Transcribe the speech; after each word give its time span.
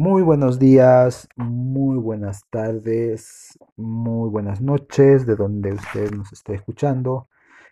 Muy 0.00 0.22
buenos 0.22 0.60
días, 0.60 1.28
muy 1.34 1.98
buenas 1.98 2.44
tardes, 2.50 3.58
muy 3.74 4.30
buenas 4.30 4.60
noches, 4.60 5.26
de 5.26 5.34
donde 5.34 5.72
usted 5.72 6.12
nos 6.12 6.32
esté 6.32 6.54
escuchando. 6.54 7.28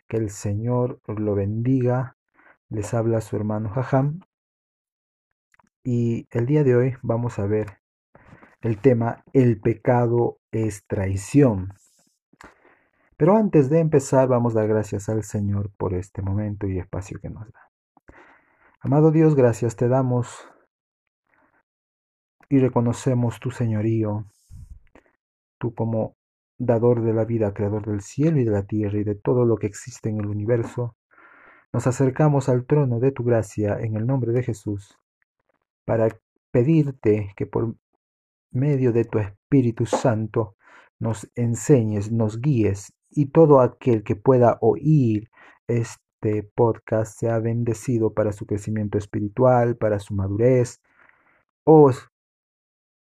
Que 0.09 0.17
el 0.17 0.31
Señor 0.31 0.99
lo 1.07 1.37
bendiga. 1.37 2.17
Les 2.69 2.93
habla 2.95 3.21
su 3.21 3.37
hermano 3.37 3.69
Jajam. 3.69 4.23
Y 5.85 6.27
el 6.33 6.47
día 6.47 6.65
de 6.65 6.75
hoy 6.75 6.95
vamos 7.01 7.39
a 7.39 7.47
ver 7.47 7.79
el 8.61 8.79
tema 8.79 9.23
El 9.33 9.61
pecado 9.61 10.41
es 10.51 10.85
traición. 10.89 11.75
Pero 13.17 13.37
antes 13.37 13.71
de 13.71 13.79
empezar 13.79 14.27
vamos 14.27 14.57
a 14.57 14.59
dar 14.63 14.69
gracias 14.69 15.09
al 15.09 15.23
Señor 15.23 15.71
por 15.77 15.95
este 15.95 16.23
momento 16.23 16.67
y 16.67 16.81
espacio 16.81 17.21
que 17.21 17.31
nos 17.31 17.45
da. 17.53 17.71
Amado 18.81 19.13
Dios, 19.13 19.37
gracias 19.37 19.77
te 19.77 19.87
damos 19.87 20.49
y 22.49 22.59
reconocemos 22.59 23.41
tu 23.41 23.51
señorío, 23.51 24.27
tú 25.59 25.75
como 25.75 26.17
dador 26.59 27.03
de 27.03 27.13
la 27.13 27.25
vida, 27.25 27.53
creador 27.53 27.87
del 27.87 28.01
cielo 28.01 28.41
y 28.41 28.45
de 28.45 28.51
la 28.51 28.65
tierra 28.65 28.99
y 28.99 29.05
de 29.05 29.15
todo 29.15 29.45
lo 29.45 29.57
que 29.57 29.67
existe 29.67 30.09
en 30.09 30.21
el 30.21 30.27
universo, 30.27 30.97
nos 31.73 31.87
acercamos 31.87 32.49
al 32.49 32.65
trono 32.67 33.01
de 33.01 33.13
tu 33.13 33.25
gracia 33.25 33.79
en 33.81 33.97
el 33.97 34.07
nombre 34.07 34.33
de 34.33 34.43
Jesús 34.43 34.99
para 35.85 36.09
pedirte 36.51 37.33
que 37.37 37.47
por 37.47 37.75
medio 38.51 38.93
de 38.93 39.05
tu 39.05 39.19
Espíritu 39.19 39.85
Santo 39.85 40.57
nos 40.99 41.31
enseñes, 41.35 42.11
nos 42.11 42.41
guíes 42.41 42.95
y 43.11 43.27
todo 43.27 43.61
aquel 43.61 44.03
que 44.03 44.17
pueda 44.17 44.59
oír 44.61 45.31
este 45.69 46.43
podcast 46.55 47.19
sea 47.19 47.39
bendecido 47.39 48.15
para 48.15 48.33
su 48.33 48.47
crecimiento 48.47 48.97
espiritual, 48.97 49.77
para 49.77 49.99
su 49.99 50.15
madurez, 50.15 50.81
o 51.65 51.91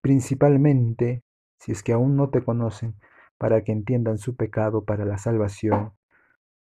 principalmente, 0.03 1.23
si 1.59 1.73
es 1.73 1.83
que 1.83 1.95
aún 1.95 2.17
no 2.17 2.29
te 2.29 2.45
conocen, 2.45 2.95
para 3.39 3.65
que 3.65 3.73
entiendan 3.73 4.19
su 4.19 4.37
pecado 4.37 4.85
para 4.85 5.05
la 5.07 5.17
salvación 5.17 5.95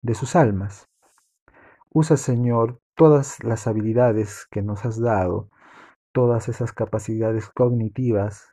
de 0.01 0.15
sus 0.15 0.35
almas. 0.35 0.89
Usa, 1.91 2.17
Señor, 2.17 2.81
todas 2.95 3.43
las 3.43 3.67
habilidades 3.67 4.47
que 4.49 4.61
nos 4.61 4.85
has 4.85 4.99
dado, 4.99 5.49
todas 6.11 6.49
esas 6.49 6.73
capacidades 6.73 7.49
cognitivas, 7.49 8.47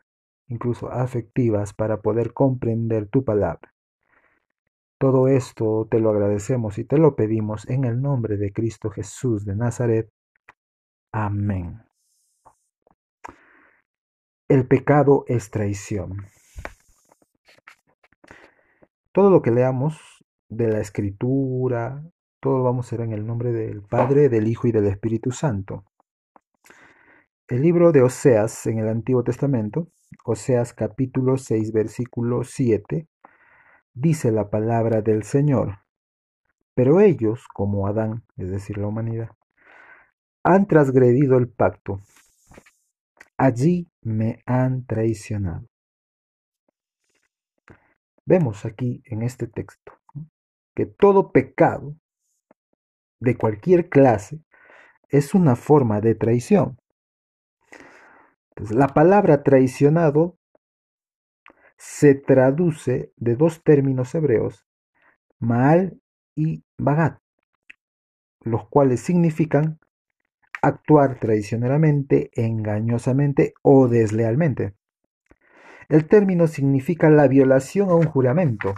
incluso 0.48 0.90
afectivas, 0.90 1.72
para 1.72 2.02
poder 2.02 2.32
comprender 2.32 3.08
tu 3.08 3.24
palabra. 3.24 3.72
Todo 4.98 5.28
esto 5.28 5.88
te 5.90 5.98
lo 6.00 6.10
agradecemos 6.10 6.78
y 6.78 6.84
te 6.84 6.98
lo 6.98 7.16
pedimos 7.16 7.68
en 7.68 7.84
el 7.84 8.00
nombre 8.00 8.36
de 8.36 8.52
Cristo 8.52 8.90
Jesús 8.90 9.44
de 9.44 9.56
Nazaret. 9.56 10.10
Amén. 11.10 11.82
El 14.54 14.68
pecado 14.68 15.24
es 15.26 15.50
traición. 15.50 16.26
Todo 19.10 19.28
lo 19.28 19.42
que 19.42 19.50
leamos 19.50 20.24
de 20.48 20.68
la 20.68 20.78
escritura, 20.78 22.04
todo 22.38 22.58
lo 22.58 22.62
vamos 22.62 22.86
a 22.86 22.88
hacer 22.88 23.00
en 23.00 23.12
el 23.14 23.26
nombre 23.26 23.50
del 23.50 23.82
Padre, 23.82 24.28
del 24.28 24.46
Hijo 24.46 24.68
y 24.68 24.70
del 24.70 24.86
Espíritu 24.86 25.32
Santo. 25.32 25.82
El 27.48 27.62
libro 27.62 27.90
de 27.90 28.02
Oseas 28.02 28.68
en 28.68 28.78
el 28.78 28.86
Antiguo 28.86 29.24
Testamento, 29.24 29.88
Oseas 30.24 30.72
capítulo 30.72 31.36
6, 31.36 31.72
versículo 31.72 32.44
7, 32.44 33.08
dice 33.92 34.30
la 34.30 34.50
palabra 34.50 35.02
del 35.02 35.24
Señor. 35.24 35.80
Pero 36.76 37.00
ellos, 37.00 37.48
como 37.52 37.88
Adán, 37.88 38.22
es 38.36 38.52
decir, 38.52 38.78
la 38.78 38.86
humanidad, 38.86 39.30
han 40.44 40.68
transgredido 40.68 41.38
el 41.38 41.48
pacto 41.48 41.98
allí 43.44 43.90
me 44.00 44.42
han 44.46 44.86
traicionado. 44.86 45.68
Vemos 48.24 48.64
aquí 48.64 49.02
en 49.04 49.20
este 49.22 49.46
texto 49.46 49.92
que 50.74 50.86
todo 50.86 51.30
pecado 51.30 51.94
de 53.20 53.36
cualquier 53.36 53.90
clase 53.90 54.40
es 55.10 55.34
una 55.34 55.56
forma 55.56 56.00
de 56.00 56.14
traición. 56.14 56.78
La 58.56 58.88
palabra 58.88 59.42
traicionado 59.42 60.38
se 61.76 62.14
traduce 62.14 63.12
de 63.16 63.36
dos 63.36 63.62
términos 63.62 64.14
hebreos, 64.14 64.66
Maal 65.38 66.00
y 66.34 66.64
Bagat, 66.78 67.20
los 68.40 68.66
cuales 68.68 69.00
significan 69.00 69.78
actuar 70.66 71.18
traicioneramente, 71.20 72.30
engañosamente 72.34 73.54
o 73.62 73.88
deslealmente. 73.88 74.74
El 75.90 76.06
término 76.06 76.46
significa 76.46 77.10
la 77.10 77.28
violación 77.28 77.90
a 77.90 77.94
un 77.94 78.06
juramento, 78.06 78.74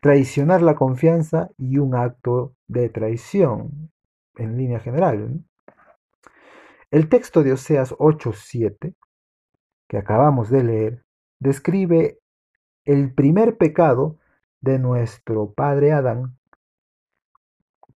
traicionar 0.00 0.62
la 0.62 0.74
confianza 0.74 1.50
y 1.56 1.78
un 1.78 1.94
acto 1.94 2.56
de 2.66 2.88
traición, 2.88 3.92
en 4.36 4.56
línea 4.56 4.80
general. 4.80 5.44
El 6.90 7.08
texto 7.08 7.44
de 7.44 7.52
Oseas 7.52 7.94
8:7, 7.98 8.94
que 9.86 9.96
acabamos 9.96 10.50
de 10.50 10.64
leer, 10.64 11.04
describe 11.38 12.18
el 12.84 13.14
primer 13.14 13.56
pecado 13.56 14.18
de 14.60 14.80
nuestro 14.80 15.52
padre 15.52 15.92
Adán 15.92 16.36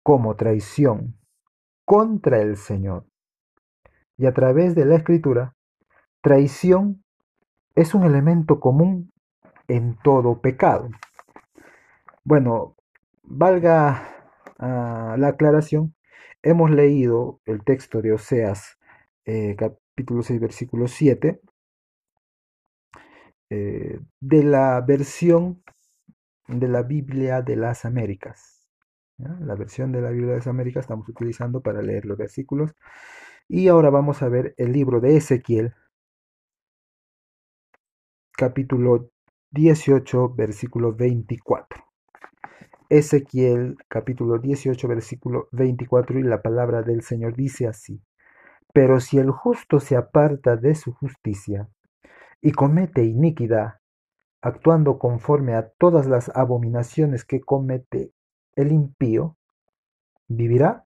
como 0.03 0.35
traición 0.35 1.20
contra 1.91 2.41
el 2.41 2.57
Señor. 2.57 3.05
Y 4.17 4.27
a 4.27 4.33
través 4.33 4.77
de 4.77 4.85
la 4.85 4.95
escritura, 4.95 5.57
traición 6.21 7.03
es 7.75 7.97
un 7.97 8.05
elemento 8.05 8.61
común 8.61 9.11
en 9.67 9.97
todo 10.05 10.41
pecado. 10.41 10.89
Bueno, 12.23 12.77
valga 13.25 14.07
ah, 14.61 15.17
la 15.19 15.29
aclaración, 15.31 15.97
hemos 16.45 16.71
leído 16.71 17.41
el 17.45 17.65
texto 17.65 18.01
de 18.01 18.13
Oseas 18.13 18.79
eh, 19.25 19.57
capítulo 19.57 20.23
6 20.23 20.39
versículo 20.39 20.87
7 20.87 21.41
eh, 23.51 23.99
de 24.21 24.45
la 24.45 24.81
versión 24.81 25.65
de 26.47 26.69
la 26.69 26.85
Biblia 26.85 27.43
de 27.43 27.57
las 27.57 27.85
Américas. 27.85 28.60
La 29.41 29.55
versión 29.55 29.93
de 29.93 30.01
la 30.01 30.11
Biblia 30.11 30.31
de 30.31 30.37
las 30.39 30.47
Américas 30.47 30.85
estamos 30.85 31.09
utilizando 31.09 31.61
para 31.61 31.83
leer 31.83 32.07
los 32.07 32.17
versículos. 32.17 32.75
Y 33.49 33.69
ahora 33.69 33.91
vamos 33.91 34.23
a 34.23 34.29
ver 34.29 34.55
el 34.57 34.73
libro 34.73 35.01
de 35.01 35.17
Ezequiel, 35.17 35.75
capítulo 38.33 39.11
18, 39.51 40.35
versículo 40.35 40.95
24. 40.95 41.85
Ezequiel, 42.89 43.77
capítulo 43.89 44.39
18, 44.39 44.89
versículo 44.89 45.49
24, 45.53 46.19
y 46.19 46.23
la 46.23 46.41
palabra 46.41 46.83
del 46.83 47.03
Señor 47.03 47.37
dice 47.37 47.67
así. 47.67 48.01
Pero 48.73 49.01
si 49.01 49.19
el 49.19 49.31
justo 49.31 49.81
se 49.81 49.97
aparta 49.97 50.57
de 50.57 50.75
su 50.75 50.95
justicia 50.95 51.69
y 52.41 52.53
comete 52.53 53.05
iniquidad, 53.05 53.81
actuando 54.41 54.99
conforme 54.99 55.55
a 55.55 55.69
todas 55.69 56.07
las 56.07 56.31
abominaciones 56.35 57.25
que 57.25 57.41
comete 57.41 58.13
el 58.57 58.73
impío 58.73 59.37
vivirá? 60.29 60.85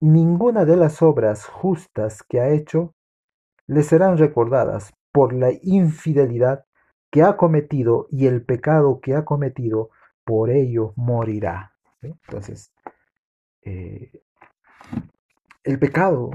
Ninguna 0.00 0.64
de 0.64 0.76
las 0.76 1.02
obras 1.02 1.44
justas 1.46 2.22
que 2.22 2.40
ha 2.40 2.48
hecho 2.48 2.94
le 3.66 3.82
serán 3.82 4.18
recordadas 4.18 4.92
por 5.12 5.32
la 5.32 5.50
infidelidad 5.62 6.64
que 7.10 7.22
ha 7.22 7.36
cometido 7.36 8.06
y 8.10 8.26
el 8.26 8.44
pecado 8.44 9.00
que 9.00 9.14
ha 9.14 9.24
cometido, 9.24 9.90
por 10.24 10.50
ello 10.50 10.92
morirá. 10.96 11.72
Entonces, 12.02 12.72
eh, 13.62 14.22
el 15.64 15.78
pecado 15.78 16.30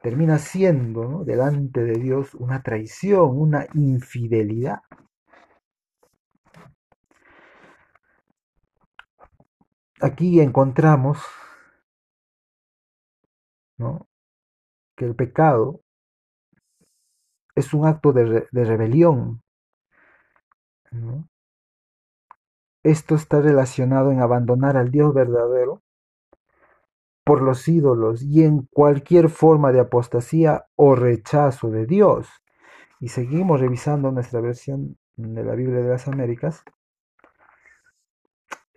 termina 0.00 0.38
siendo 0.38 1.24
delante 1.24 1.82
de 1.82 1.98
Dios 1.98 2.34
una 2.34 2.62
traición, 2.62 3.38
una 3.38 3.66
infidelidad. 3.74 4.80
Aquí 10.00 10.40
encontramos 10.40 11.18
que 14.96 15.04
el 15.06 15.14
pecado 15.14 15.80
es 17.54 17.72
un 17.72 17.86
acto 17.86 18.12
de, 18.12 18.46
rebelión. 18.52 19.42
Esto 22.82 23.14
está 23.14 23.40
relacionado 23.40 24.10
en 24.10 24.20
abandonar 24.20 24.76
al 24.76 24.90
Dios 24.90 25.14
verdadero 25.14 25.82
por 27.24 27.42
los 27.42 27.68
ídolos 27.68 28.22
y 28.22 28.44
en 28.44 28.66
cualquier 28.72 29.28
forma 29.28 29.72
de 29.72 29.80
apostasía 29.80 30.66
o 30.76 30.94
rechazo 30.94 31.70
de 31.70 31.86
Dios. 31.86 32.28
Y 32.98 33.08
seguimos 33.08 33.60
revisando 33.60 34.10
nuestra 34.10 34.40
versión 34.40 34.98
de 35.16 35.44
la 35.44 35.54
Biblia 35.54 35.80
de 35.80 35.90
las 35.90 36.08
Américas 36.08 36.64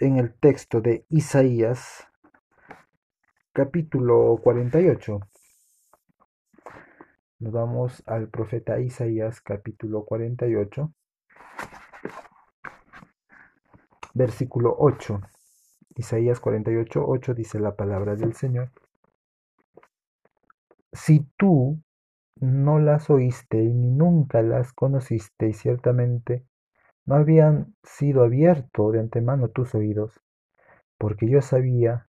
en 0.03 0.17
el 0.17 0.33
texto 0.33 0.81
de 0.81 1.05
Isaías, 1.07 2.05
capítulo 3.53 4.38
48, 4.44 5.19
Nos 7.39 7.53
vamos 7.53 8.03
al 8.05 8.27
profeta 8.27 8.81
Isaías 8.81 9.39
capítulo 9.39 10.03
48, 10.03 10.94
versículo 14.13 14.75
8. 14.77 15.21
Isaías 15.95 16.41
48, 16.41 17.01
8 17.07 17.33
dice 17.33 17.59
la 17.61 17.77
palabra 17.77 18.17
del 18.17 18.33
Señor. 18.33 18.71
Si 20.91 21.21
tú 21.38 21.81
no 22.41 22.79
las 22.79 23.09
oíste 23.09 23.57
ni 23.57 23.89
nunca 23.89 24.41
las 24.41 24.73
conociste 24.73 25.47
y 25.47 25.53
ciertamente 25.53 26.45
no 27.05 27.15
habían 27.15 27.75
sido 27.83 28.23
abiertos 28.23 28.94
de 28.94 29.00
antemano 29.00 29.50
tus 29.50 29.75
oídos, 29.75 30.19
porque 30.97 31.29
yo 31.29 31.41
sabía 31.41 32.07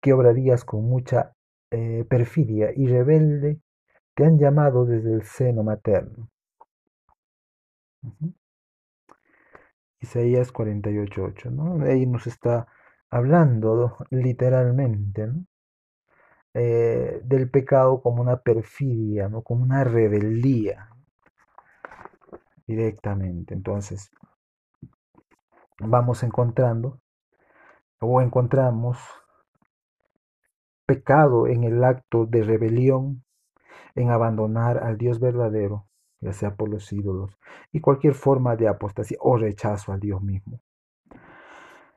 que 0.00 0.12
obrarías 0.12 0.64
con 0.64 0.84
mucha 0.84 1.34
eh, 1.70 2.04
perfidia 2.08 2.70
y 2.74 2.86
rebelde, 2.86 3.60
te 4.14 4.24
han 4.24 4.38
llamado 4.38 4.84
desde 4.84 5.12
el 5.12 5.22
seno 5.22 5.62
materno. 5.62 6.28
Isaías 10.00 10.52
48.8, 10.52 11.50
¿no? 11.50 11.84
Ahí 11.84 12.06
nos 12.06 12.26
está 12.26 12.66
hablando 13.10 13.96
literalmente 14.10 15.28
eh, 16.54 17.20
del 17.24 17.50
pecado 17.50 18.00
como 18.00 18.22
una 18.22 18.40
perfidia, 18.40 19.28
¿no? 19.28 19.42
como 19.42 19.62
una 19.62 19.84
rebeldía 19.84 20.88
directamente. 22.68 23.54
Entonces, 23.54 24.12
vamos 25.80 26.22
encontrando 26.22 27.00
o 28.00 28.22
encontramos 28.22 28.98
pecado 30.86 31.48
en 31.48 31.64
el 31.64 31.82
acto 31.82 32.26
de 32.26 32.44
rebelión, 32.44 33.24
en 33.96 34.10
abandonar 34.10 34.78
al 34.78 34.96
Dios 34.96 35.18
verdadero 35.18 35.88
ya 36.20 36.32
sea 36.32 36.54
por 36.56 36.68
los 36.68 36.92
ídolos, 36.92 37.38
y 37.72 37.80
cualquier 37.80 38.14
forma 38.14 38.56
de 38.56 38.68
apostasía 38.68 39.18
o 39.20 39.36
rechazo 39.36 39.92
a 39.92 39.98
Dios 39.98 40.22
mismo. 40.22 40.60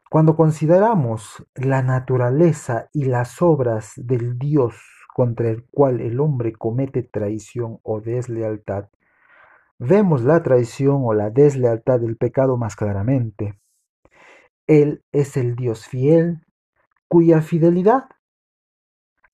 Cuando 0.09 0.35
consideramos 0.35 1.45
la 1.55 1.81
naturaleza 1.81 2.89
y 2.91 3.05
las 3.05 3.41
obras 3.41 3.93
del 3.95 4.37
Dios 4.37 4.75
contra 5.13 5.49
el 5.49 5.65
cual 5.65 6.01
el 6.01 6.19
hombre 6.19 6.53
comete 6.53 7.03
traición 7.03 7.79
o 7.83 8.01
deslealtad, 8.01 8.89
vemos 9.81 10.23
la 10.23 10.43
traición 10.43 11.01
o 11.03 11.13
la 11.13 11.31
deslealtad 11.31 11.99
del 11.99 12.15
pecado 12.15 12.55
más 12.55 12.75
claramente. 12.75 13.59
Él 14.67 15.03
es 15.11 15.37
el 15.37 15.55
Dios 15.55 15.87
fiel, 15.87 16.45
cuya 17.07 17.41
fidelidad 17.41 18.03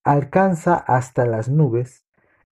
alcanza 0.06 0.76
hasta 0.76 1.26
las 1.26 1.50
nubes 1.50 2.06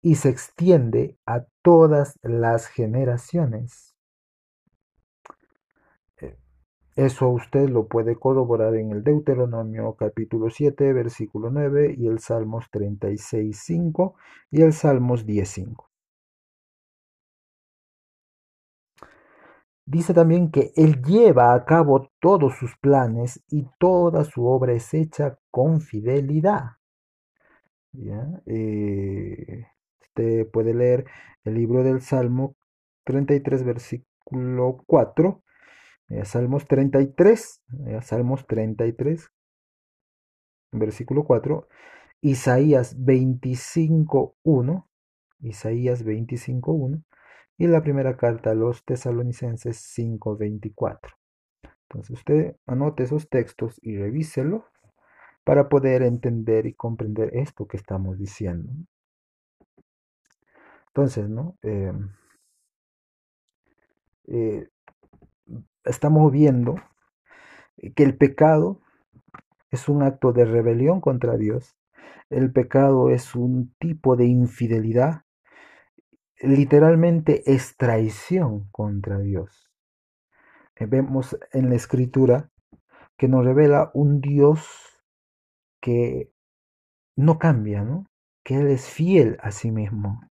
y 0.03 0.15
se 0.15 0.29
extiende 0.29 1.17
a 1.25 1.45
todas 1.63 2.19
las 2.21 2.67
generaciones. 2.67 3.95
Eh, 6.21 6.37
eso 6.95 7.29
usted 7.29 7.69
lo 7.69 7.87
puede 7.87 8.17
corroborar 8.17 8.75
en 8.75 8.91
el 8.91 9.03
Deuteronomio 9.03 9.95
capítulo 9.95 10.51
7, 10.51 10.93
versículo 10.93 11.49
9 11.49 11.95
y 11.97 12.05
el 12.05 12.19
Salmos 12.19 12.69
36, 12.69 13.59
5 13.59 14.15
y 14.51 14.61
el 14.61 14.73
Salmos 14.73 15.25
10, 15.25 15.49
5. 15.49 15.88
Dice 19.89 20.13
también 20.13 20.51
que 20.51 20.71
Él 20.75 21.01
lleva 21.01 21.55
a 21.55 21.65
cabo 21.65 22.11
todos 22.19 22.55
sus 22.59 22.77
planes 22.77 23.43
y 23.49 23.65
toda 23.79 24.23
su 24.23 24.45
obra 24.45 24.73
es 24.73 24.93
hecha 24.93 25.39
con 25.49 25.81
fidelidad. 25.81 26.73
¿Ya? 27.93 28.39
Eh, 28.45 29.65
puede 30.53 30.75
leer 30.75 31.05
el 31.43 31.55
libro 31.55 31.81
del 31.81 32.01
Salmo 32.01 32.55
33, 33.05 33.63
versículo 33.63 34.83
4, 34.85 35.41
eh, 36.09 36.23
Salmos 36.23 36.67
33, 36.67 37.63
eh, 37.87 37.99
Salmos 38.03 38.45
33, 38.45 39.27
versículo 40.71 41.23
4, 41.23 41.67
Isaías 42.21 42.95
25, 43.03 44.35
1, 44.43 44.89
Isaías 45.39 46.03
25, 46.03 46.73
1, 46.73 47.03
y 47.59 47.67
la 47.67 47.83
primera 47.83 48.15
carta 48.17 48.51
a 48.51 48.55
los 48.55 48.85
tesalonicenses 48.85 49.77
5, 49.77 50.37
24. 50.37 51.13
Entonces 51.83 52.17
usted 52.17 52.55
anote 52.65 53.03
esos 53.03 53.29
textos 53.29 53.77
y 53.83 53.97
revíselo 53.97 54.65
para 55.43 55.67
poder 55.67 56.03
entender 56.03 56.65
y 56.65 56.73
comprender 56.73 57.35
esto 57.35 57.67
que 57.67 57.75
estamos 57.75 58.17
diciendo. 58.17 58.71
Entonces, 60.87 61.29
¿no? 61.29 61.57
Em, 61.61 62.13
eh, 64.27 64.69
estamos 65.83 66.31
viendo 66.31 66.75
que 67.93 68.03
el 68.03 68.17
pecado 68.17 68.79
es 69.69 69.89
un 69.89 70.01
acto 70.03 70.31
de 70.31 70.45
rebelión 70.45 71.01
contra 71.01 71.35
Dios. 71.35 71.75
El 72.29 72.53
pecado 72.53 73.09
es 73.09 73.35
un 73.35 73.75
tipo 73.79 74.15
de 74.15 74.27
infidelidad. 74.27 75.23
Literalmente 76.41 77.43
es 77.53 77.75
traición 77.75 78.69
contra 78.71 79.19
Dios. 79.19 79.69
Eh, 80.75 80.85
vemos 80.85 81.37
en 81.51 81.69
la 81.69 81.75
escritura 81.75 82.49
que 83.17 83.27
nos 83.27 83.43
revela 83.43 83.91
un 83.93 84.21
Dios 84.21 85.03
que 85.81 86.31
no 87.17 87.37
cambia, 87.37 87.83
¿no? 87.83 88.05
Que 88.45 88.55
Él 88.55 88.67
es 88.67 88.87
fiel 88.87 89.37
a 89.41 89.51
sí 89.51 89.71
mismo. 89.71 90.21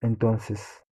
Entonces, 0.00 0.84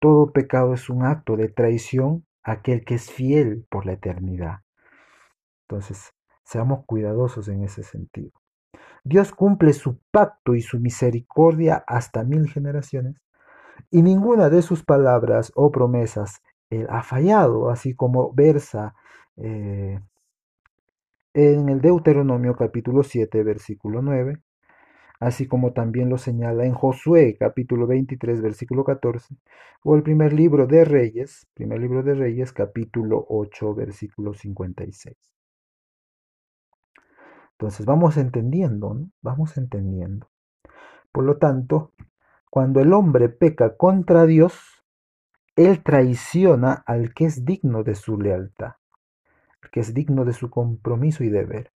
todo 0.00 0.32
pecado 0.32 0.72
es 0.72 0.88
un 0.88 1.04
acto 1.04 1.36
de 1.36 1.48
traición 1.48 2.26
a 2.42 2.52
aquel 2.52 2.84
que 2.84 2.94
es 2.94 3.12
fiel 3.12 3.66
por 3.68 3.84
la 3.84 3.92
eternidad. 3.92 4.60
Entonces, 5.68 6.14
seamos 6.44 6.86
cuidadosos 6.86 7.48
en 7.48 7.62
ese 7.62 7.82
sentido. 7.82 8.32
Dios 9.04 9.32
cumple 9.32 9.72
su 9.72 9.98
pacto 10.10 10.54
y 10.54 10.60
su 10.60 10.80
misericordia 10.80 11.84
hasta 11.86 12.24
mil 12.24 12.48
generaciones, 12.48 13.16
y 13.90 14.02
ninguna 14.02 14.50
de 14.50 14.62
sus 14.62 14.82
palabras 14.84 15.52
o 15.54 15.70
promesas 15.70 16.42
ha 16.88 17.02
fallado, 17.02 17.70
así 17.70 17.94
como 17.94 18.32
versa 18.32 18.94
eh, 19.36 20.00
en 21.34 21.68
el 21.68 21.80
Deuteronomio 21.80 22.56
capítulo 22.56 23.02
7, 23.02 23.42
versículo 23.44 24.02
9, 24.02 24.38
así 25.20 25.46
como 25.46 25.72
también 25.72 26.08
lo 26.08 26.18
señala 26.18 26.64
en 26.66 26.74
Josué 26.74 27.36
capítulo 27.38 27.86
23 27.86 28.42
versículo 28.42 28.84
14 28.84 29.34
o 29.84 29.96
el 29.96 30.02
primer 30.02 30.32
libro 30.32 30.66
de 30.66 30.84
Reyes, 30.84 31.46
primer 31.54 31.80
libro 31.80 32.02
de 32.02 32.14
Reyes 32.14 32.52
capítulo 32.52 33.24
8 33.28 33.74
versículo 33.74 34.34
56. 34.34 35.35
Entonces 37.58 37.86
vamos 37.86 38.18
entendiendo, 38.18 38.92
¿no? 38.92 39.10
vamos 39.22 39.56
entendiendo. 39.56 40.28
Por 41.10 41.24
lo 41.24 41.38
tanto, 41.38 41.92
cuando 42.50 42.80
el 42.80 42.92
hombre 42.92 43.30
peca 43.30 43.76
contra 43.76 44.26
Dios, 44.26 44.84
él 45.56 45.82
traiciona 45.82 46.84
al 46.86 47.14
que 47.14 47.24
es 47.24 47.46
digno 47.46 47.82
de 47.82 47.94
su 47.94 48.20
lealtad, 48.20 48.74
al 49.62 49.70
que 49.70 49.80
es 49.80 49.94
digno 49.94 50.26
de 50.26 50.34
su 50.34 50.50
compromiso 50.50 51.24
y 51.24 51.30
deber. 51.30 51.72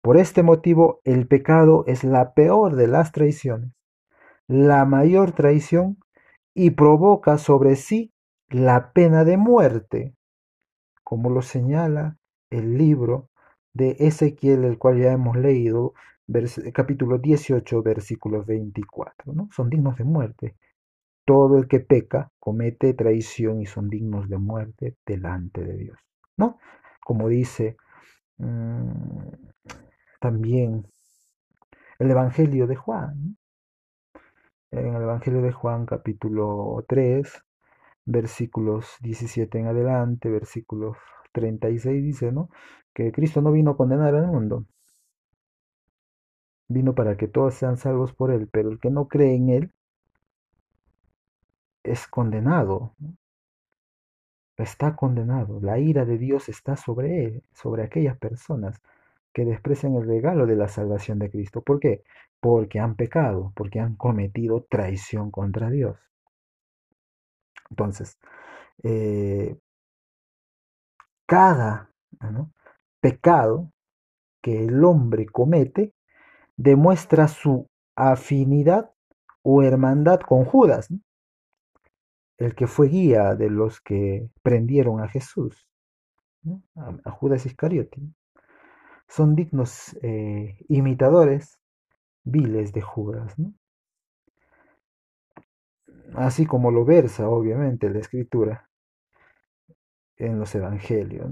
Por 0.00 0.16
este 0.16 0.42
motivo, 0.42 1.00
el 1.04 1.28
pecado 1.28 1.84
es 1.86 2.04
la 2.04 2.32
peor 2.32 2.74
de 2.74 2.86
las 2.86 3.12
traiciones, 3.12 3.74
la 4.48 4.86
mayor 4.86 5.32
traición, 5.32 5.98
y 6.54 6.70
provoca 6.70 7.36
sobre 7.36 7.76
sí 7.76 8.14
la 8.48 8.92
pena 8.92 9.24
de 9.24 9.36
muerte, 9.36 10.16
como 11.04 11.30
lo 11.30 11.42
señala 11.42 12.18
el 12.50 12.76
libro 12.76 13.30
de 13.74 13.96
Ezequiel, 13.98 14.64
el 14.64 14.78
cual 14.78 15.00
ya 15.00 15.12
hemos 15.12 15.36
leído, 15.36 15.94
capítulo 16.72 17.18
18, 17.18 17.82
versículo 17.82 18.44
24. 18.44 19.32
¿no? 19.32 19.48
Son 19.52 19.68
dignos 19.68 19.96
de 19.96 20.04
muerte. 20.04 20.56
Todo 21.24 21.58
el 21.58 21.68
que 21.68 21.80
peca 21.80 22.30
comete 22.38 22.94
traición 22.94 23.60
y 23.60 23.66
son 23.66 23.88
dignos 23.88 24.28
de 24.28 24.38
muerte 24.38 24.96
delante 25.06 25.64
de 25.64 25.76
Dios. 25.76 25.98
¿no? 26.36 26.58
Como 27.04 27.28
dice 27.28 27.76
mm, 28.38 29.28
también 30.20 30.86
el 31.98 32.10
Evangelio 32.10 32.66
de 32.66 32.76
Juan. 32.76 33.36
En 34.70 34.94
el 34.94 35.02
Evangelio 35.02 35.42
de 35.42 35.52
Juan 35.52 35.84
capítulo 35.86 36.84
3, 36.88 37.30
versículos 38.06 38.96
17 39.00 39.58
en 39.58 39.66
adelante, 39.66 40.30
versículos 40.30 40.96
36 41.32 42.02
dice, 42.02 42.32
¿no? 42.32 42.50
Que 42.94 43.12
Cristo 43.12 43.42
no 43.42 43.52
vino 43.52 43.72
a 43.72 43.76
condenar 43.76 44.14
al 44.14 44.26
mundo. 44.26 44.66
Vino 46.68 46.94
para 46.94 47.16
que 47.16 47.28
todos 47.28 47.54
sean 47.54 47.76
salvos 47.76 48.12
por 48.14 48.30
él, 48.30 48.48
pero 48.50 48.70
el 48.70 48.80
que 48.80 48.90
no 48.90 49.08
cree 49.08 49.34
en 49.34 49.50
él 49.50 49.72
es 51.84 52.06
condenado. 52.08 52.94
Está 54.56 54.96
condenado. 54.96 55.60
La 55.60 55.78
ira 55.78 56.04
de 56.04 56.18
Dios 56.18 56.48
está 56.48 56.76
sobre 56.76 57.24
él, 57.24 57.42
sobre 57.52 57.82
aquellas 57.82 58.16
personas 58.18 58.80
que 59.32 59.44
desprecian 59.44 59.96
el 59.96 60.06
regalo 60.06 60.46
de 60.46 60.56
la 60.56 60.68
salvación 60.68 61.18
de 61.18 61.30
Cristo. 61.30 61.62
¿Por 61.62 61.80
qué? 61.80 62.02
Porque 62.40 62.78
han 62.80 62.96
pecado, 62.96 63.52
porque 63.56 63.80
han 63.80 63.96
cometido 63.96 64.62
traición 64.68 65.30
contra 65.30 65.70
Dios. 65.70 65.98
Entonces, 67.70 68.18
eh, 68.82 69.56
cada 71.26 71.90
pecado 73.00 73.72
que 74.42 74.64
el 74.64 74.84
hombre 74.84 75.26
comete 75.26 75.94
demuestra 76.56 77.28
su 77.28 77.68
afinidad 77.96 78.90
o 79.42 79.62
hermandad 79.62 80.20
con 80.20 80.44
Judas, 80.44 80.88
el 82.38 82.54
que 82.54 82.66
fue 82.66 82.88
guía 82.88 83.34
de 83.34 83.50
los 83.50 83.80
que 83.80 84.28
prendieron 84.42 85.00
a 85.00 85.08
Jesús, 85.08 85.66
a, 86.76 87.10
Judas 87.10 87.46
Iscariote. 87.46 88.00
Son 89.08 89.34
dignos 89.34 89.96
eh, 90.02 90.56
imitadores 90.68 91.58
viles 92.24 92.72
de 92.72 92.82
Judas, 92.82 93.34
así 96.14 96.46
como 96.46 96.70
lo 96.70 96.84
versa 96.84 97.28
obviamente 97.28 97.90
la 97.90 97.98
escritura 97.98 98.70
en 100.16 100.38
los 100.38 100.54
evangelios. 100.54 101.30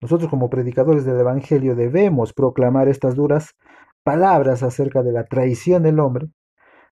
Nosotros 0.00 0.28
como 0.28 0.50
predicadores 0.50 1.04
del 1.04 1.20
evangelio 1.20 1.74
debemos 1.74 2.32
proclamar 2.32 2.88
estas 2.88 3.14
duras 3.14 3.56
palabras 4.02 4.62
acerca 4.62 5.02
de 5.02 5.12
la 5.12 5.24
traición 5.24 5.82
del 5.82 6.00
hombre, 6.00 6.28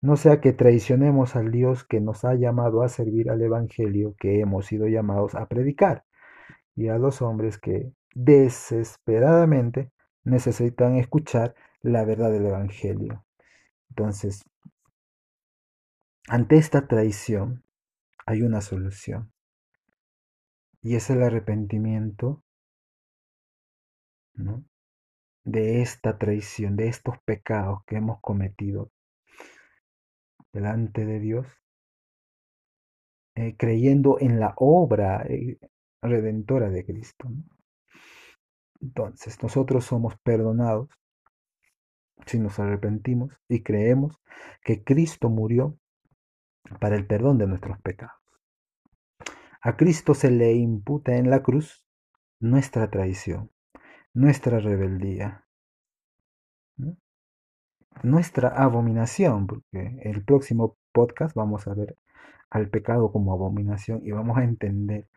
no 0.01 0.15
sea 0.15 0.39
que 0.41 0.53
traicionemos 0.53 1.35
al 1.35 1.51
Dios 1.51 1.83
que 1.83 1.99
nos 1.99 2.25
ha 2.25 2.33
llamado 2.35 2.81
a 2.81 2.89
servir 2.89 3.29
al 3.29 3.41
evangelio 3.41 4.15
que 4.17 4.39
hemos 4.39 4.65
sido 4.65 4.87
llamados 4.87 5.35
a 5.35 5.47
predicar 5.47 6.05
y 6.75 6.87
a 6.87 6.97
los 6.97 7.21
hombres 7.21 7.59
que 7.59 7.91
desesperadamente 8.15 9.91
necesitan 10.23 10.95
escuchar 10.95 11.55
la 11.81 12.05
verdad 12.05 12.31
del 12.31 12.47
evangelio. 12.47 13.25
Entonces, 13.89 14.43
ante 16.27 16.57
esta 16.57 16.87
traición 16.87 17.63
hay 18.25 18.41
una 18.41 18.61
solución 18.61 19.31
y 20.81 20.95
es 20.95 21.09
el 21.09 21.23
arrepentimiento 21.23 22.43
de 25.43 25.81
esta 25.81 26.17
traición, 26.17 26.75
de 26.75 26.87
estos 26.87 27.15
pecados 27.25 27.83
que 27.85 27.97
hemos 27.97 28.19
cometido 28.21 28.91
delante 30.51 31.05
de 31.05 31.19
Dios, 31.19 31.47
eh, 33.35 33.55
creyendo 33.57 34.19
en 34.19 34.39
la 34.39 34.53
obra 34.57 35.23
eh, 35.27 35.57
redentora 36.01 36.69
de 36.69 36.85
Cristo. 36.85 37.29
Entonces, 38.81 39.41
nosotros 39.41 39.85
somos 39.85 40.15
perdonados 40.23 40.89
si 42.25 42.39
nos 42.39 42.59
arrepentimos 42.59 43.31
y 43.47 43.63
creemos 43.63 44.15
que 44.63 44.83
Cristo 44.83 45.29
murió 45.29 45.77
para 46.79 46.95
el 46.95 47.05
perdón 47.07 47.37
de 47.37 47.47
nuestros 47.47 47.79
pecados. 47.81 48.20
A 49.63 49.77
Cristo 49.77 50.13
se 50.15 50.31
le 50.31 50.53
imputa 50.53 51.15
en 51.17 51.29
la 51.29 51.43
cruz 51.43 51.85
nuestra 52.39 52.89
traición, 52.89 53.51
nuestra 54.13 54.59
rebeldía, 54.59 55.45
nuestra 58.01 58.49
abominación, 58.49 59.45
porque 59.45 59.99
el 60.01 60.23
próximo 60.23 60.77
podcast 60.91 61.35
vamos 61.35 61.67
a 61.67 61.75
ver 61.75 61.95
al 62.49 62.69
pecado 62.69 63.11
como 63.11 63.33
abominación 63.33 64.01
y 64.03 64.11
vamos 64.11 64.37
a 64.37 64.43
entender 64.43 65.07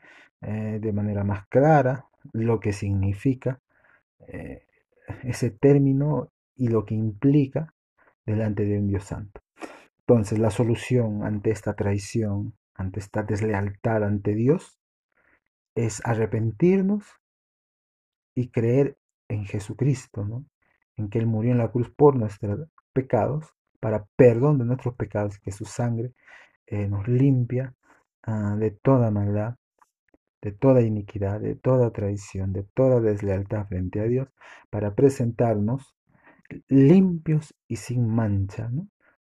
eh, 0.43 0.79
de 0.81 0.93
manera 0.93 1.25
más 1.25 1.47
clara 1.49 2.07
lo 2.33 2.61
que 2.61 2.73
significa 2.73 3.61
eh, 4.29 4.67
ese 5.23 5.51
término 5.51 6.31
y 6.55 6.69
lo 6.69 6.85
que 6.85 6.95
implica 6.95 7.75
delante 8.27 8.65
de 8.65 8.79
un 8.79 8.89
Dios 8.89 9.05
santo. 9.05 9.41
Entonces, 10.01 10.39
la 10.39 10.51
solución 10.51 11.25
ante 11.25 11.51
esta 11.51 11.75
traición, 11.75 12.55
ante 12.75 13.01
esta 13.01 13.23
deslealtad 13.23 14.05
ante 14.05 14.35
Dios, 14.35 14.79
es 15.75 16.01
arrepentirnos 16.05 17.05
y 18.35 18.51
creer 18.51 18.99
en 19.29 19.45
Jesucristo, 19.45 20.25
¿no? 20.25 20.47
en 20.97 21.09
que 21.09 21.19
Él 21.19 21.27
murió 21.27 21.53
en 21.53 21.59
la 21.59 21.71
cruz 21.71 21.91
por 21.91 22.17
nuestros 22.17 22.69
pecados, 22.93 23.47
para 23.81 24.07
perdón 24.17 24.59
de 24.59 24.65
nuestros 24.65 24.95
pecados, 24.95 25.39
que 25.39 25.53
su 25.53 25.65
sangre 25.65 26.13
eh, 26.67 26.89
nos 26.89 27.07
limpia 27.09 27.75
ah, 28.23 28.57
de 28.59 28.71
toda 28.71 29.11
maldad, 29.11 29.57
de 30.41 30.53
toda 30.53 30.83
iniquidad, 30.83 31.41
de 31.41 31.57
toda 31.57 31.91
traición, 31.91 32.53
de 32.53 32.65
toda 32.75 33.01
deslealtad 33.01 33.67
frente 33.67 34.01
a 34.01 34.05
Dios, 34.05 34.29
para 34.71 34.95
presentarnos 34.95 35.97
limpios 36.69 37.55
y 37.67 37.77
sin 37.77 38.07
mancha 38.07 38.71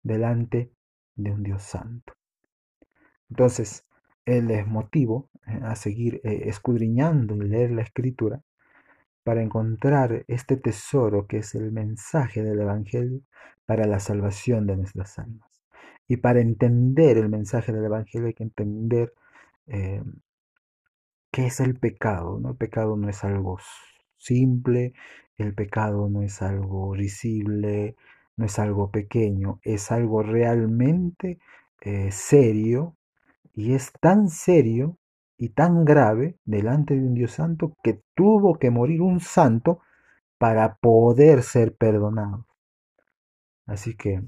delante 0.03 0.71
de 1.15 1.31
un 1.31 1.43
Dios 1.43 1.63
santo. 1.63 2.16
Entonces, 3.29 3.85
Él 4.25 4.51
es 4.51 4.67
motivo 4.67 5.29
eh, 5.47 5.59
a 5.63 5.75
seguir 5.75 6.21
eh, 6.23 6.43
escudriñando 6.45 7.35
y 7.35 7.47
leer 7.47 7.71
la 7.71 7.83
escritura 7.83 8.41
para 9.23 9.41
encontrar 9.41 10.23
este 10.27 10.57
tesoro 10.57 11.27
que 11.27 11.39
es 11.39 11.55
el 11.55 11.71
mensaje 11.71 12.43
del 12.43 12.61
Evangelio 12.61 13.21
para 13.65 13.85
la 13.85 13.99
salvación 13.99 14.67
de 14.67 14.77
nuestras 14.77 15.19
almas. 15.19 15.49
Y 16.07 16.17
para 16.17 16.39
entender 16.39 17.17
el 17.17 17.29
mensaje 17.29 17.73
del 17.73 17.85
Evangelio 17.85 18.27
hay 18.27 18.33
que 18.33 18.43
entender 18.43 19.13
eh, 19.67 20.01
qué 21.31 21.47
es 21.47 21.59
el 21.59 21.77
pecado. 21.77 22.39
¿no? 22.39 22.51
El 22.51 22.57
pecado 22.57 22.95
no 22.95 23.09
es 23.09 23.23
algo 23.25 23.59
simple, 24.17 24.93
el 25.37 25.53
pecado 25.53 26.09
no 26.09 26.21
es 26.21 26.41
algo 26.41 26.93
risible, 26.95 27.97
no 28.37 28.45
es 28.45 28.59
algo 28.59 28.91
pequeño, 28.91 29.59
es 29.63 29.91
algo 29.91 30.23
realmente 30.23 31.39
serio 32.09 32.96
y 33.57 33.73
es 33.73 33.91
tan 33.99 34.29
serio 34.29 34.99
y 35.35 35.49
tan 35.49 35.83
grave 35.83 36.37
delante 36.45 36.93
de 36.93 37.01
un 37.01 37.15
Dios 37.15 37.31
santo 37.31 37.75
que 37.81 38.03
tuvo 38.13 38.59
que 38.59 38.69
morir 38.69 39.01
un 39.01 39.19
santo 39.19 39.81
para 40.37 40.75
poder 40.75 41.41
ser 41.41 41.75
perdonado. 41.75 42.45
Así 43.65 43.97
que 43.97 44.21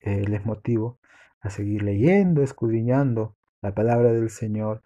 eh, 0.00 0.24
les 0.28 0.44
motivo 0.44 0.98
a 1.40 1.50
seguir 1.50 1.84
leyendo, 1.84 2.42
escudriñando 2.42 3.36
la 3.62 3.72
palabra 3.76 4.12
del 4.12 4.28
Señor 4.28 4.82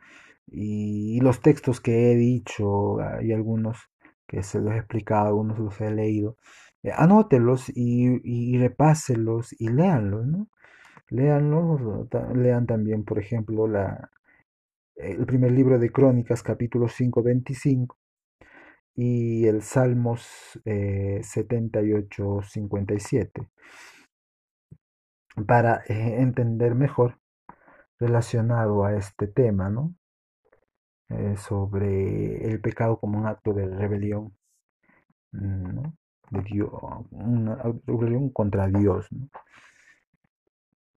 y, 0.47 1.19
los 1.23 1.41
textos 1.41 1.81
que 1.81 2.13
he 2.13 2.15
dicho, 2.15 3.01
hay 3.01 3.33
algunos 3.33 3.79
que 4.27 4.43
se 4.43 4.61
los 4.61 4.75
he 4.75 4.79
explicado, 4.79 5.29
algunos 5.29 5.59
los 5.59 5.81
he 5.81 5.91
leído. 5.91 6.37
Eh, 6.83 6.91
anótelos 6.95 7.71
y, 7.71 8.21
y, 8.23 8.59
repáselos 8.59 9.55
y 9.59 9.69
léanlos, 9.69 10.27
¿no? 10.27 10.49
Léanlos, 11.11 12.09
lean 12.35 12.67
también, 12.67 13.05
por 13.05 13.19
ejemplo, 13.19 13.67
la, 13.67 14.11
el 14.97 15.25
primer 15.27 15.53
libro 15.53 15.79
de 15.79 15.91
Crónicas, 15.91 16.43
capítulo 16.43 16.89
5, 16.89 17.23
25, 17.23 17.97
y 18.95 19.47
el 19.47 19.63
Salmos 19.63 20.61
78, 20.65 22.41
eh, 22.41 22.45
57, 22.45 23.49
para 25.47 25.83
eh, 25.89 26.21
entender 26.21 26.75
mejor 26.75 27.19
relacionado 27.99 28.85
a 28.85 28.95
este 28.97 29.29
tema, 29.29 29.71
¿no? 29.71 29.95
Eh, 31.11 31.37
sobre 31.39 32.51
el 32.51 32.61
pecado 32.61 32.99
como 32.99 33.19
un 33.19 33.27
acto 33.27 33.55
de 33.55 33.67
rebelión, 33.67 34.37
¿no? 35.33 35.95
de 36.31 36.43
Dios, 36.43 36.71
una 37.11 37.57
rebelión 37.87 38.29
contra 38.31 38.67
Dios. 38.67 39.07
¿no? 39.13 39.29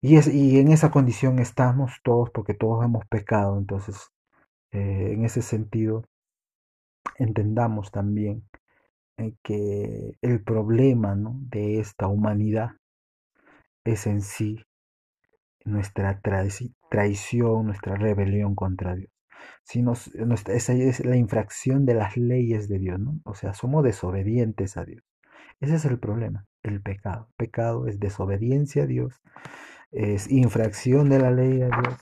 Y, 0.02 0.18
es, 0.18 0.28
y 0.28 0.60
en 0.60 0.70
esa 0.72 0.90
condición 0.90 1.40
estamos 1.40 1.94
todos 2.04 2.32
porque 2.32 2.56
todos 2.56 2.84
hemos 2.84 3.06
pecado. 3.06 3.58
Entonces, 3.58 4.10
eh, 4.72 5.14
en 5.14 5.26
ese 5.26 5.42
sentido, 5.44 6.04
entendamos 7.18 7.92
también 7.92 8.44
eh, 9.18 9.36
que 9.44 10.18
el 10.22 10.44
problema 10.44 11.16
¿no? 11.16 11.36
de 11.42 11.80
esta 11.80 12.08
humanidad 12.08 12.72
es 13.84 14.08
en 14.08 14.22
sí 14.22 14.64
nuestra 15.66 16.20
traición, 16.22 17.68
nuestra 17.68 17.96
rebelión 17.96 18.56
contra 18.56 18.96
Dios. 18.96 19.12
Si 19.64 19.82
nos, 19.82 20.08
esa 20.48 20.74
es 20.74 21.06
la 21.06 21.16
infracción 21.16 21.86
de 21.86 21.96
las 21.96 22.18
leyes 22.18 22.68
de 22.68 22.80
Dios, 22.80 23.00
¿no? 23.00 23.20
O 23.26 23.34
sea, 23.34 23.54
somos 23.54 23.84
desobedientes 23.84 24.78
a 24.78 24.86
Dios. 24.86 25.04
Ese 25.60 25.76
es 25.76 25.86
el 25.86 26.00
problema, 26.00 26.46
el 26.64 26.82
pecado. 26.82 27.30
Pecado 27.38 27.88
es 27.88 28.00
desobediencia 28.00 28.84
a 28.84 28.88
Dios 28.88 29.22
es 29.92 30.32
infracción 30.32 31.10
de 31.10 31.20
la 31.20 31.32
ley 31.32 31.58
de 31.58 31.68
Dios, 31.68 32.00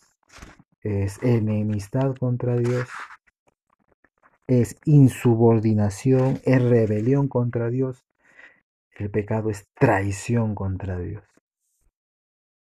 es 0.82 1.24
enemistad 1.24 2.16
contra 2.16 2.56
Dios, 2.56 2.88
es 4.48 4.78
insubordinación, 4.86 6.40
es 6.46 6.62
rebelión 6.62 7.28
contra 7.28 7.70
Dios. 7.70 8.06
El 8.92 9.10
pecado 9.10 9.50
es 9.50 9.68
traición 9.76 10.56
contra 10.56 10.98
Dios. 10.98 11.24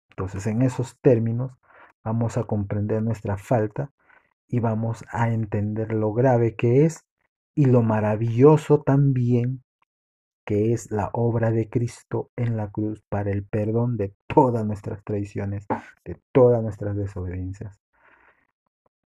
Entonces, 0.09 0.47
en 0.47 0.61
esos 0.61 0.99
términos 0.99 1.51
vamos 2.03 2.37
a 2.37 2.43
comprender 2.43 3.01
nuestra 3.01 3.37
falta 3.37 3.91
y 4.47 4.59
vamos 4.59 5.03
a 5.11 5.29
entender 5.29 5.93
lo 5.93 6.13
grave 6.13 6.55
que 6.55 6.85
es 6.85 7.05
y 7.53 7.65
lo 7.65 7.81
maravilloso 7.81 8.81
también 8.81 9.63
que 10.47 10.71
es 10.71 10.91
la 10.91 11.09
obra 11.11 11.51
de 11.51 11.69
Cristo 11.69 12.31
en 12.37 12.55
la 12.55 12.71
cruz 12.71 13.03
para 13.09 13.31
el 13.31 13.45
perdón 13.45 13.97
de 13.97 14.15
todas 14.27 14.65
nuestras 14.65 15.03
traiciones, 15.03 15.67
de 16.05 16.21
todas 16.31 16.63
nuestras 16.63 16.95
desobediencias. 16.95 17.81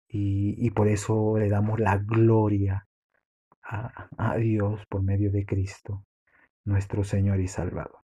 Y, 0.07 0.69
por 0.71 0.87
eso 0.87 1.37
le 1.39 1.49
damos 1.49 1.79
la 1.79 1.97
gloria 1.97 2.87
a, 3.63 4.07
a 4.17 4.35
Dios 4.35 4.85
por 4.87 5.01
medio 5.01 5.31
de 5.31 5.47
Cristo, 5.47 6.05
nuestro 6.63 7.03
Señor 7.03 7.39
y 7.39 7.47
Salvador. 7.47 8.03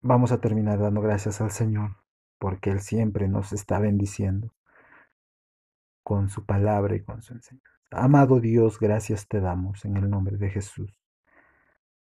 Vamos 0.00 0.32
a 0.32 0.40
terminar 0.40 0.78
dando 0.78 1.02
gracias 1.02 1.42
al 1.42 1.50
Señor 1.50 1.96
porque 2.38 2.70
Él 2.70 2.80
siempre 2.80 3.28
nos 3.28 3.52
está 3.52 3.80
bendiciendo 3.80 4.54
con 6.02 6.30
su 6.30 6.46
palabra 6.46 6.96
y 6.96 7.02
con 7.04 7.20
su 7.20 7.34
enseñanza. 7.34 7.79
Amado 7.92 8.38
Dios, 8.38 8.78
gracias 8.78 9.26
te 9.26 9.40
damos 9.40 9.84
en 9.84 9.96
el 9.96 10.08
nombre 10.08 10.36
de 10.36 10.48
Jesús. 10.48 10.96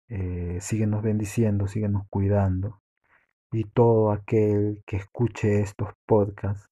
Eh, 0.08 0.58
síguenos 0.60 1.02
bendiciendo, 1.02 1.66
síguenos 1.66 2.06
cuidando. 2.08 2.80
Y 3.50 3.64
todo 3.64 4.12
aquel 4.12 4.84
que 4.86 4.98
escuche 4.98 5.62
estos 5.62 5.88
podcasts, 6.06 6.70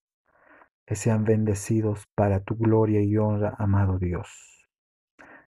que 0.86 0.94
sean 0.94 1.24
bendecidos 1.24 2.06
para 2.14 2.44
tu 2.44 2.54
gloria 2.56 3.02
y 3.02 3.16
honra, 3.16 3.56
amado 3.58 3.98
Dios. 3.98 4.68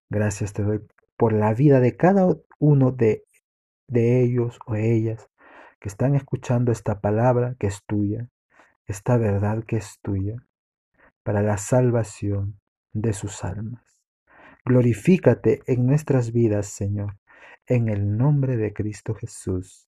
Gracias 0.09 0.51
te 0.51 0.63
doy 0.63 0.85
por 1.15 1.31
la 1.31 1.53
vida 1.53 1.79
de 1.79 1.95
cada 1.95 2.27
uno 2.59 2.91
de, 2.91 3.23
de 3.87 4.21
ellos 4.21 4.59
o 4.65 4.75
ellas 4.75 5.29
que 5.79 5.87
están 5.87 6.13
escuchando 6.15 6.73
esta 6.73 6.99
palabra 6.99 7.55
que 7.57 7.67
es 7.67 7.85
tuya, 7.85 8.27
esta 8.85 9.15
verdad 9.15 9.63
que 9.63 9.77
es 9.77 9.97
tuya, 10.01 10.45
para 11.23 11.41
la 11.41 11.57
salvación 11.57 12.59
de 12.95 13.13
sus 13.13 13.43
almas. 13.43 13.99
Glorifícate 14.63 15.61
en 15.67 15.85
nuestras 15.85 16.31
vidas, 16.31 16.67
Señor, 16.67 17.19
en 17.67 17.89
el 17.89 18.17
nombre 18.17 18.55
de 18.55 18.73
Cristo 18.73 19.13
Jesús. 19.13 19.87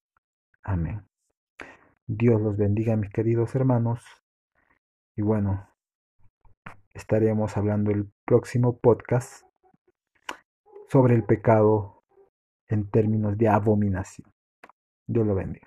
Amén. 0.62 1.08
Dios 2.06 2.40
los 2.42 2.58
bendiga, 2.58 2.96
mis 2.98 3.10
queridos 3.10 3.56
hermanos. 3.56 4.04
Y 5.16 5.22
bueno, 5.22 5.70
estaremos 6.94 7.56
hablando 7.56 7.92
el 7.92 8.12
próximo 8.26 8.78
podcast 8.78 9.44
sobre 10.90 11.16
el 11.16 11.24
pecado 11.24 12.04
en 12.68 12.90
términos 12.92 13.38
de 13.38 13.48
abominación. 13.48 14.32
Dios 15.08 15.26
lo 15.26 15.34
bendiga. 15.34 15.67